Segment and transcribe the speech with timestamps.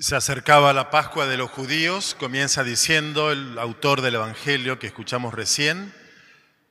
[0.00, 5.34] Se acercaba la Pascua de los judíos, comienza diciendo el autor del Evangelio que escuchamos
[5.34, 5.92] recién,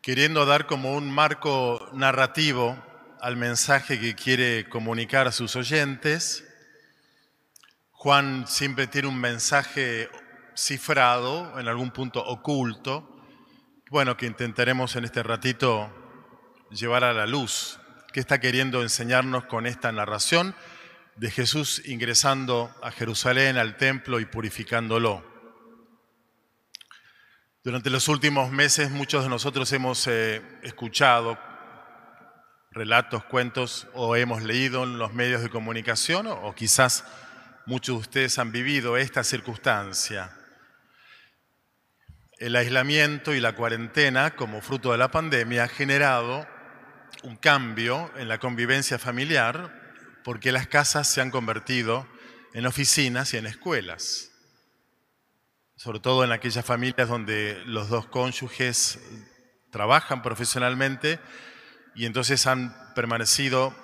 [0.01, 2.83] queriendo dar como un marco narrativo
[3.21, 6.43] al mensaje que quiere comunicar a sus oyentes.
[7.91, 10.09] Juan siempre tiene un mensaje
[10.55, 13.15] cifrado, en algún punto oculto,
[13.91, 15.87] bueno, que intentaremos en este ratito
[16.71, 17.79] llevar a la luz.
[18.11, 20.55] ¿Qué está queriendo enseñarnos con esta narración?
[21.19, 25.21] De Jesús ingresando a Jerusalén, al templo y purificándolo.
[27.61, 31.37] Durante los últimos meses muchos de nosotros hemos eh, escuchado
[32.71, 37.03] relatos, cuentos o hemos leído en los medios de comunicación o quizás
[37.65, 40.31] muchos de ustedes han vivido esta circunstancia.
[42.37, 46.47] El aislamiento y la cuarentena como fruto de la pandemia ha generado
[47.23, 49.78] un cambio en la convivencia familiar
[50.23, 52.07] porque las casas se han convertido
[52.53, 54.31] en oficinas y en escuelas,
[55.75, 58.99] sobre todo en aquellas familias donde los dos cónyuges
[59.71, 61.19] trabajan profesionalmente
[61.95, 63.75] y entonces han permanecido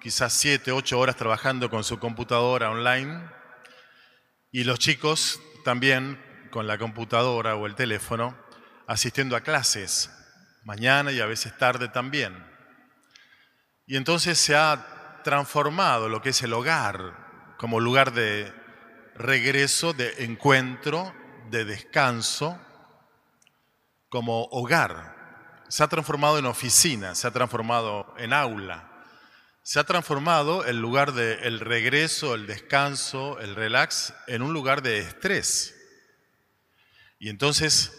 [0.00, 3.22] quizás siete, ocho horas trabajando con su computadora online
[4.52, 8.36] y los chicos también con la computadora o el teléfono
[8.86, 10.10] asistiendo a clases,
[10.64, 12.44] mañana y a veces tarde también.
[13.86, 18.52] Y entonces se ha transformado lo que es el hogar como lugar de
[19.14, 21.14] regreso, de encuentro,
[21.50, 22.58] de descanso,
[24.08, 25.62] como hogar.
[25.68, 28.90] Se ha transformado en oficina, se ha transformado en aula,
[29.62, 34.98] se ha transformado el lugar del regreso, el descanso, el relax, en un lugar de
[34.98, 35.76] estrés.
[37.18, 37.92] Y entonces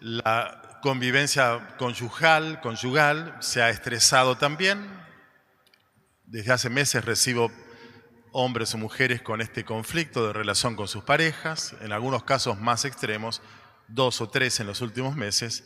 [0.00, 5.00] la convivencia conyugal, conyugal se ha estresado también,
[6.32, 7.52] desde hace meses recibo
[8.32, 12.86] hombres o mujeres con este conflicto de relación con sus parejas, en algunos casos más
[12.86, 13.42] extremos,
[13.86, 15.62] dos o tres en los últimos meses,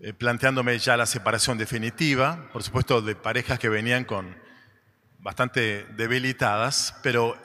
[0.00, 4.36] eh, planteándome ya la separación definitiva, por supuesto de parejas que venían con
[5.20, 7.40] bastante debilitadas, pero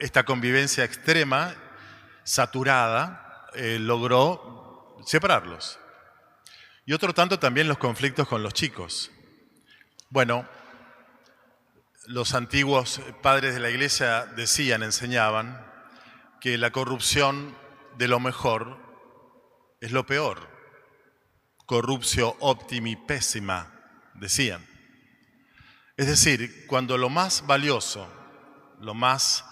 [0.00, 1.54] esta convivencia extrema,
[2.24, 5.78] saturada, eh, logró separarlos.
[6.84, 9.12] Y otro tanto también los conflictos con los chicos.
[10.10, 10.48] Bueno,
[12.08, 15.62] los antiguos padres de la iglesia decían, enseñaban,
[16.40, 17.54] que la corrupción
[17.98, 18.78] de lo mejor
[19.82, 20.48] es lo peor.
[21.66, 23.74] Corrupción optimi pésima,
[24.14, 24.66] decían.
[25.98, 28.08] Es decir, cuando lo más valioso,
[28.80, 29.44] lo más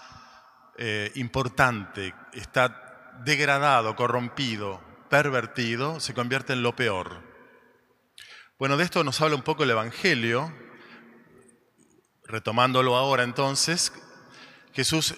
[0.79, 4.81] eh, importante está degradado, corrompido,
[5.11, 7.21] pervertido, se convierte en lo peor.
[8.57, 10.51] Bueno, de esto nos habla un poco el Evangelio,
[12.27, 13.93] Retomándolo ahora entonces,
[14.73, 15.15] Jesús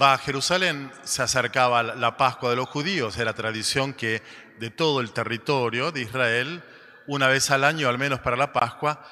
[0.00, 4.22] va a Jerusalén, se acercaba la Pascua de los judíos, era tradición que
[4.58, 6.62] de todo el territorio de Israel,
[7.06, 9.02] una vez al año, al menos para la Pascua,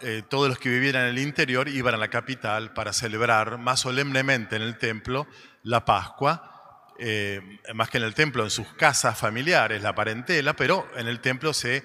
[0.00, 3.80] eh, todos los que vivían en el interior iban a la capital para celebrar más
[3.80, 5.26] solemnemente en el templo
[5.64, 7.40] la Pascua, eh,
[7.74, 11.52] más que en el templo, en sus casas familiares, la parentela, pero en el templo
[11.52, 11.82] se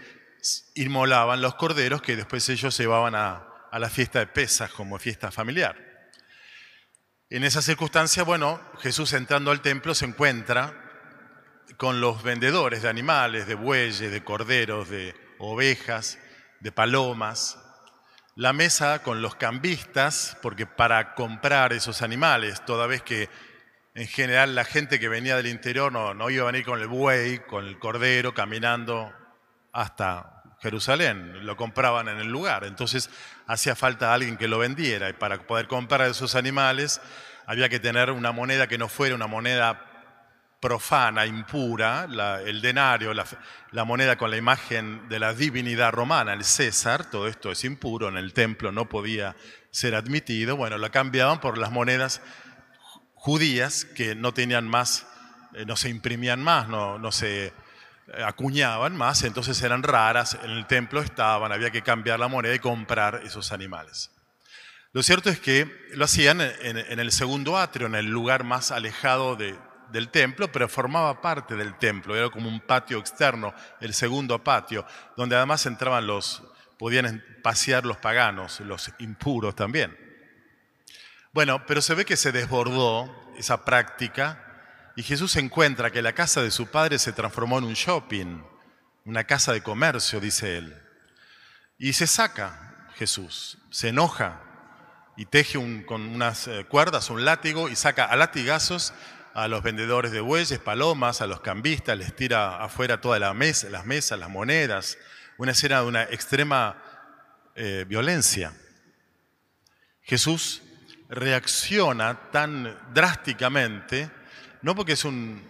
[0.75, 5.31] inmolaban los corderos que después ellos llevaban a, a la fiesta de Pesas como fiesta
[5.31, 5.75] familiar.
[7.29, 10.73] En esa circunstancia, bueno, Jesús entrando al templo se encuentra
[11.75, 16.17] con los vendedores de animales, de bueyes, de corderos, de ovejas,
[16.61, 17.59] de palomas,
[18.35, 23.29] la mesa con los cambistas, porque para comprar esos animales, toda vez que
[23.95, 26.87] en general la gente que venía del interior no, no iba a venir con el
[26.87, 29.11] buey, con el cordero, caminando
[29.73, 32.63] hasta Jerusalén, lo compraban en el lugar.
[32.63, 33.09] Entonces
[33.45, 37.01] hacía falta alguien que lo vendiera y para poder comprar esos animales
[37.45, 39.87] había que tener una moneda que no fuera una moneda
[40.59, 42.07] profana, impura,
[42.43, 47.51] el denario, la, moneda con la imagen de la divinidad romana, el César, todo esto
[47.51, 49.35] es impuro, en el templo no podía
[49.69, 52.21] ser admitido, bueno, la cambiaban por las monedas
[53.13, 55.05] judías que no tenían más,
[55.53, 57.53] eh, no se imprimían más, no, no se
[58.25, 62.59] acuñaban más, entonces eran raras, en el templo estaban, había que cambiar la moneda y
[62.59, 64.11] comprar esos animales.
[64.93, 69.35] Lo cierto es que lo hacían en, el segundo atrio, en el lugar más alejado
[69.35, 74.85] del templo, pero formaba parte del templo, era como un patio externo, el segundo patio,
[75.15, 76.41] donde además entraban los,
[76.79, 79.95] podían pasear los paganos, los impuros también.
[81.33, 84.46] Bueno, pero se ve que se desbordó esa práctica
[84.97, 88.41] y Jesús encuentra que la casa de su padre se transformó en un shopping,
[89.05, 90.75] una casa de comercio, dice él.
[91.77, 94.41] Y se saca Jesús, se enoja
[95.15, 98.91] y teje con unas eh, cuerdas un látigo y saca a latigazos
[99.35, 103.69] a los vendedores de bueyes, palomas, a los cambistas, les tira afuera todas las mesas,
[103.69, 104.97] las mesas, las monedas.
[105.37, 106.81] Una escena de una extrema
[107.53, 108.51] eh, violencia.
[110.01, 110.63] Jesús
[111.07, 114.16] reacciona tan drásticamente,
[114.61, 115.41] no porque es un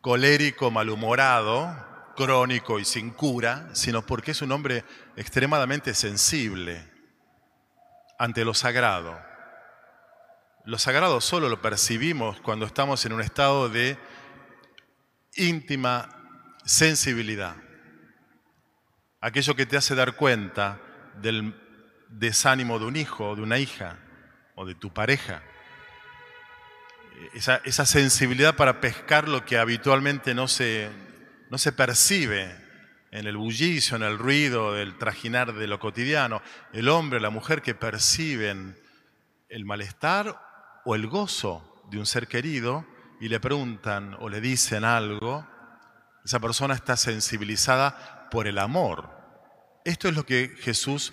[0.00, 4.84] colérico malhumorado, crónico y sin cura, sino porque es un hombre
[5.16, 6.86] extremadamente sensible
[8.18, 9.18] ante lo sagrado.
[10.64, 13.96] Lo sagrado solo lo percibimos cuando estamos en un estado de
[15.34, 16.08] íntima
[16.64, 17.56] sensibilidad.
[19.22, 20.80] Aquello que te hace dar cuenta
[21.20, 21.54] del
[22.08, 23.98] desánimo de un hijo, de una hija
[24.54, 25.42] o de tu pareja.
[27.34, 30.90] Esa, sensibilidad para pescar lo que habitualmente no se,
[31.50, 32.54] no se percibe
[33.10, 36.42] en el bullicio, en el ruido, del trajinar de lo cotidiano.
[36.72, 38.76] El hombre, la mujer que perciben
[39.48, 40.40] el malestar
[40.84, 42.86] o el gozo de un ser querido
[43.20, 45.46] y le preguntan o le dicen algo,
[46.24, 49.10] esa persona está sensibilizada por el amor.
[49.84, 51.12] Esto es lo que Jesús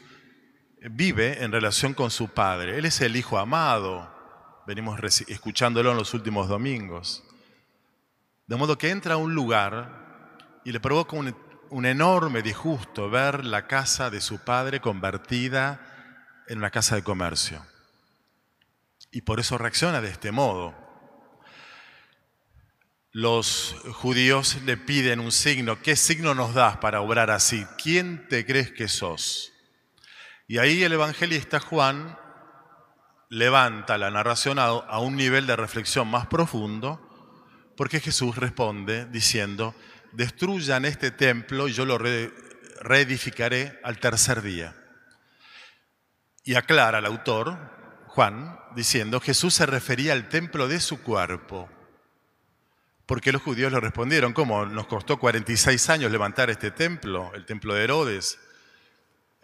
[0.82, 2.78] vive en relación con su Padre.
[2.78, 4.17] Él es el Hijo amado.
[4.68, 5.00] Venimos
[5.30, 7.24] escuchándolo en los últimos domingos.
[8.48, 13.66] De modo que entra a un lugar y le provoca un, enorme disgusto ver la
[13.66, 17.66] casa de su padre convertida en una casa de comercio.
[19.10, 20.76] Y por eso reacciona de este modo.
[23.14, 25.82] Los judíos le piden un signo.
[25.82, 27.66] ¿Qué signo nos das para obrar así?
[27.82, 29.54] ¿Quién te crees que sos?
[30.46, 32.18] Y ahí el evangelista Juan
[33.30, 37.02] levanta la narración a un nivel de reflexión más profundo,
[37.76, 39.76] porque Jesús responde diciendo,
[40.12, 42.00] destruyan este templo y yo lo
[42.82, 44.76] reedificaré al tercer día.
[46.44, 47.58] Y aclara el autor,
[48.08, 51.70] Juan, diciendo, Jesús se refería al templo de su cuerpo.
[53.06, 54.66] Porque los judíos le respondieron, ¿cómo?
[54.66, 58.40] Nos costó 46 años levantar este templo, el templo de Herodes.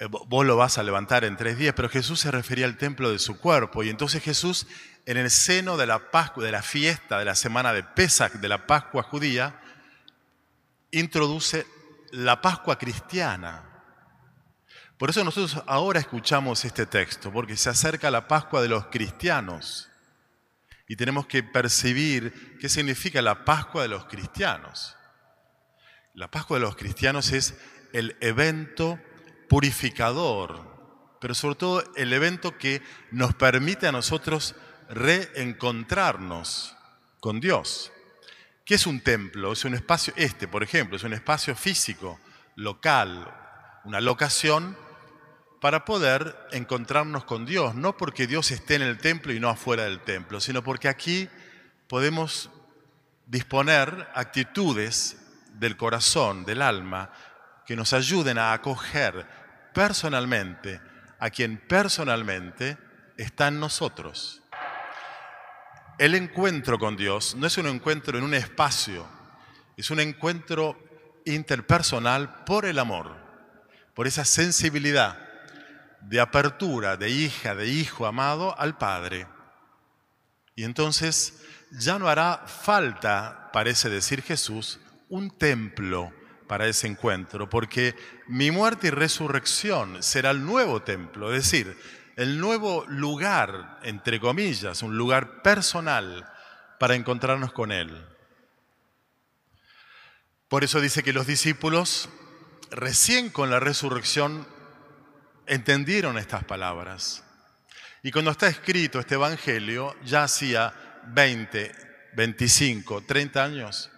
[0.03, 3.09] Eh, vos lo vas a levantar en tres días, pero Jesús se refería al templo
[3.09, 3.83] de su cuerpo.
[3.83, 4.67] Y entonces Jesús,
[5.05, 8.50] en el seno de la Pascua, de la fiesta de la semana de Pesach, de
[8.50, 9.61] la Pascua judía,
[10.91, 11.65] introduce
[12.11, 13.63] la Pascua cristiana.
[14.97, 19.89] Por eso nosotros ahora escuchamos este texto, porque se acerca la Pascua de los cristianos.
[20.85, 24.97] Y tenemos que percibir qué significa la Pascua de los cristianos.
[26.13, 27.57] La Pascua de los cristianos es
[27.94, 29.00] el evento
[29.53, 30.65] purificador,
[31.21, 34.55] pero sobre todo el evento que nos permite a nosotros
[34.89, 36.75] reencontrarnos
[37.19, 37.91] con Dios.
[38.65, 39.53] ¿Qué es un templo?
[39.53, 42.19] Es un espacio, este por ejemplo, es un espacio físico,
[42.55, 43.31] local,
[43.83, 44.75] una locación
[45.61, 49.83] para poder encontrarnos con Dios, no porque Dios esté en el templo y no afuera
[49.83, 51.29] del templo, sino porque aquí
[51.88, 52.50] podemos
[53.27, 55.15] disponer actitudes
[55.53, 57.11] del corazón, del alma,
[57.67, 59.43] que nos ayuden a acoger
[59.74, 60.80] personalmente
[61.20, 62.78] a quien personalmente
[63.18, 64.42] está en nosotros.
[65.98, 69.08] El encuentro con Dios no es un encuentro en un espacio,
[69.78, 70.78] es un encuentro
[71.25, 73.16] interpersonal por el amor,
[73.94, 75.18] por esa sensibilidad
[76.02, 79.27] de apertura de hija, de hijo amado al Padre.
[80.56, 86.12] Y entonces ya no hará falta, parece decir Jesús, un templo
[86.53, 87.95] para ese encuentro, porque
[88.27, 91.75] mi muerte y resurrección será el nuevo templo, es decir,
[92.15, 96.31] el nuevo lugar, entre comillas, un lugar personal
[96.79, 98.05] para encontrarnos con Él.
[100.48, 102.07] Por eso dice que los discípulos,
[102.69, 104.45] recién con la resurrección,
[105.48, 107.24] entendieron estas palabras.
[108.03, 110.72] Y cuando está escrito este Evangelio, ya hacía
[111.07, 111.72] 20,
[112.15, 113.89] 25, 30 años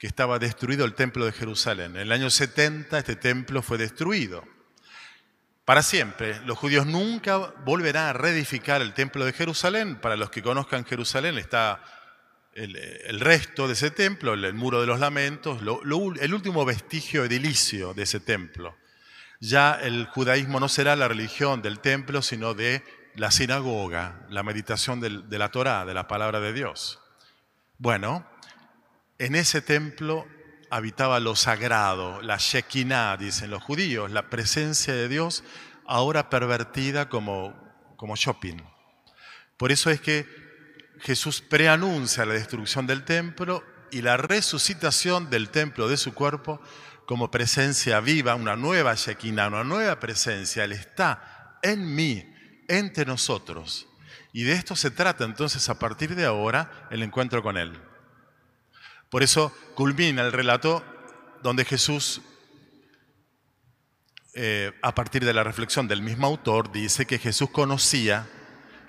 [0.00, 1.94] que estaba destruido el templo de Jerusalén.
[1.94, 4.42] En el año 70 este templo fue destruido
[5.66, 6.40] para siempre.
[6.46, 9.96] Los judíos nunca volverán a reedificar el templo de Jerusalén.
[9.96, 11.84] Para los que conozcan Jerusalén está
[12.54, 18.04] el, resto de ese templo, el, muro de los lamentos, el último vestigio edilicio de
[18.04, 18.78] ese templo.
[19.38, 22.82] Ya el judaísmo no será la religión del templo, sino de
[23.16, 27.00] la sinagoga, la meditación de la Torá, de la palabra de Dios.
[27.76, 28.26] Bueno,
[29.20, 30.26] en ese templo
[30.70, 35.44] habitaba lo sagrado, la Shekinah, dicen los judíos, la presencia de Dios
[35.86, 37.54] ahora pervertida como,
[37.98, 38.56] como shopping.
[39.58, 40.26] Por eso es que
[41.00, 46.58] Jesús preanuncia la destrucción del templo y la resucitación del templo de su cuerpo
[47.04, 50.64] como presencia viva, una nueva Shekinah, una nueva presencia.
[50.64, 52.24] Él está en mí,
[52.68, 53.86] entre nosotros.
[54.32, 57.89] Y de esto se trata entonces a partir de ahora el encuentro con Él.
[59.10, 60.84] Por eso culmina el relato
[61.42, 62.20] donde Jesús,
[64.34, 68.28] eh, a partir de la reflexión del mismo autor, dice que Jesús conocía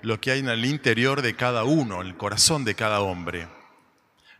[0.02, 3.48] lo que hay en el interior de cada uno, en el corazón de cada hombre.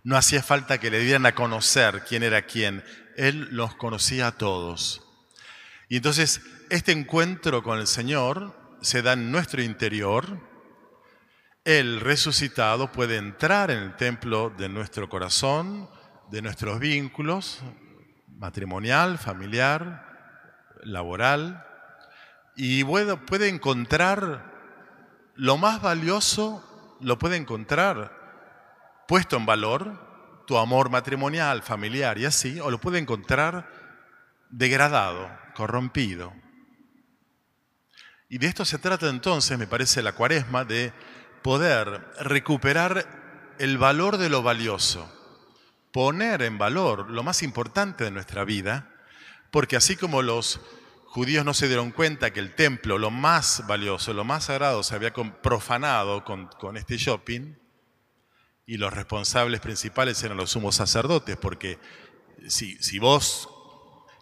[0.04, 2.84] No hacía falta que le dieran a conocer quién era quién,
[3.16, 5.02] Él los conocía a todos.
[5.88, 10.38] Y entonces este encuentro con el Señor se da en nuestro interior.
[11.64, 15.88] El resucitado puede entrar en el templo de nuestro corazón,
[16.28, 17.60] de nuestros vínculos,
[18.26, 20.04] matrimonial, familiar,
[20.82, 21.64] laboral,
[22.56, 24.50] y puede encontrar
[25.36, 32.58] lo más valioso, lo puede encontrar puesto en valor, tu amor matrimonial, familiar y así,
[32.58, 33.70] o lo puede encontrar
[34.50, 36.32] degradado, corrompido.
[38.28, 40.92] Y de esto se trata entonces, me parece, la cuaresma, de
[41.42, 45.12] poder recuperar el valor de lo valioso,
[45.92, 48.90] poner en valor lo más importante de nuestra vida,
[49.50, 50.60] porque así como los
[51.06, 54.94] judíos no se dieron cuenta que el templo, lo más valioso, lo más sagrado, se
[54.94, 57.54] había profanado con, este shopping,
[58.64, 61.78] y los responsables principales eran los sumos sacerdotes, porque
[62.48, 63.48] si, si vos,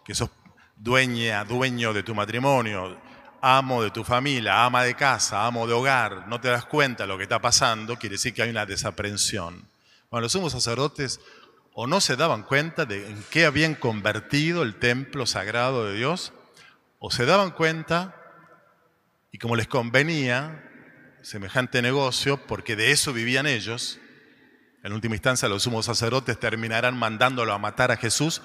[0.03, 0.31] que sos
[0.75, 2.99] dueña, dueño de tu matrimonio,
[3.41, 7.07] amo de tu familia, ama de casa, amo de hogar, no te das cuenta de
[7.07, 9.67] lo que está pasando, quiere decir que hay una desaprensión.
[10.09, 11.19] Bueno, los sumos sacerdotes
[11.73, 16.33] o no se daban cuenta de en qué habían convertido el templo sagrado de Dios,
[16.99, 18.15] o se daban cuenta
[19.31, 20.67] y como les convenía
[21.23, 23.99] semejante negocio, porque de eso vivían ellos,
[24.83, 28.41] en última instancia los sumos sacerdotes terminarán mandándolo a matar a Jesús,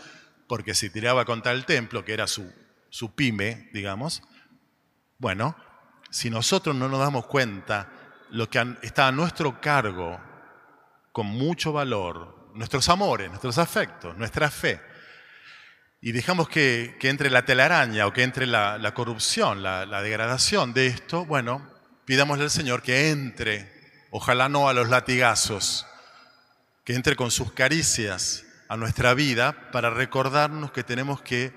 [0.46, 2.52] porque si tiraba contra el templo, que era su,
[2.88, 4.22] su digamos,
[5.18, 5.56] bueno,
[6.10, 7.88] si nosotros no nos damos cuenta
[8.30, 10.20] lo que está a nuestro cargo
[11.12, 14.80] con mucho valor, nuestros amores, nuestros afectos, nuestra fe,
[16.00, 21.24] y dejamos que, entre la telaraña o que entre la, corrupción, la, degradación de esto,
[21.24, 21.66] bueno,
[22.04, 23.72] pidámosle al Señor que entre,
[24.10, 25.86] ojalá no a los latigazos,
[26.84, 31.52] que entre con sus caricias a nuestra vida para recordarnos que tenemos que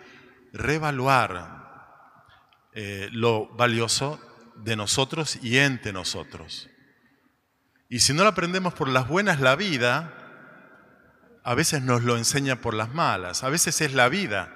[0.54, 1.59] revaluar
[2.74, 4.20] eh, lo valioso
[4.56, 6.70] de nosotros y entre nosotros.
[7.90, 10.14] Y si no lo aprendemos por las buenas, la vida
[11.44, 13.44] a veces nos lo enseña por las malas.
[13.44, 14.56] A veces es la vida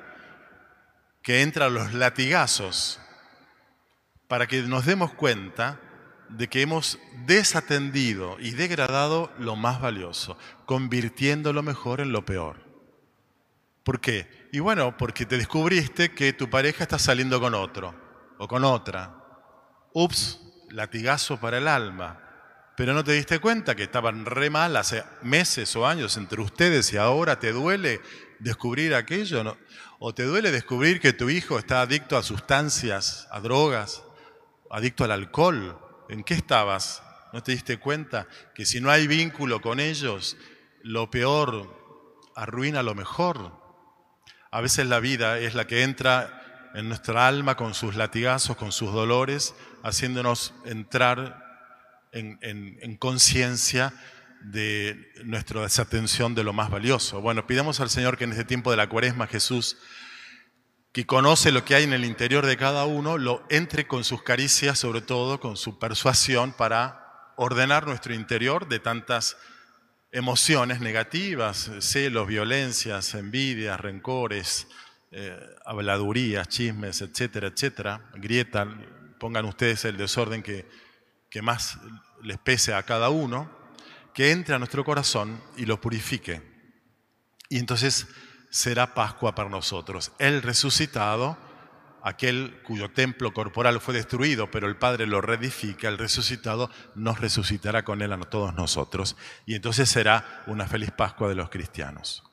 [1.23, 2.99] que entra a los latigazos
[4.27, 5.79] para que nos demos cuenta
[6.29, 12.63] de que hemos desatendido y degradado lo más valioso, convirtiendo lo mejor en lo peor.
[13.83, 14.47] ¿Por qué?
[14.51, 18.02] Y bueno, porque te descubriste que tu pareja está saliendo con otro
[18.43, 19.15] o con otra.
[19.93, 20.37] Ups,
[20.69, 22.19] latigazo para el alma.
[22.75, 26.91] Pero no te diste cuenta que estaban re mal hace meses o años entre ustedes
[26.91, 28.01] y ahora te duele
[28.39, 29.57] descubrir aquello.
[29.97, 34.03] ¿O te duele descubrir que tu hijo está adicto a sustancias, a drogas,
[34.69, 35.79] adicto al alcohol?
[36.09, 37.01] ¿En qué estabas?
[37.31, 40.35] ¿No te diste cuenta que si no hay vínculo con ellos,
[40.81, 43.53] lo peor arruina lo mejor?
[44.51, 46.42] A veces la vida es la que entra
[46.73, 49.53] en nuestra alma con sus latigazos, con sus dolores,
[49.83, 51.43] haciéndonos entrar
[52.11, 53.93] en, conciencia
[54.41, 57.21] de nuestra desatención de lo más valioso.
[57.21, 59.77] Bueno, pidamos al Señor que en este tiempo de la cuaresma Jesús,
[60.91, 64.21] que conoce lo que hay en el interior de cada uno, lo entre con sus
[64.21, 69.37] caricias, sobre todo con su persuasión, para ordenar nuestro interior de tantas
[70.11, 74.67] emociones negativas, celos, violencias, envidias, rencores,
[75.15, 78.67] eh, habladurías, chismes, etcétera, etcétera, grieta,
[79.19, 80.67] pongan ustedes el desorden que,
[81.29, 81.77] que más
[82.23, 83.49] les pese a cada uno,
[84.13, 86.41] que entre a nuestro corazón y lo purifique.
[87.47, 88.07] Y entonces
[88.49, 90.11] será Pascua para nosotros.
[90.17, 91.37] El resucitado,
[92.01, 97.83] aquel cuyo templo corporal fue destruido, pero el Padre lo reedifica, el resucitado nos resucitará
[97.83, 99.15] con él a todos nosotros.
[99.45, 102.23] Y entonces será una feliz Pascua de los cristianos.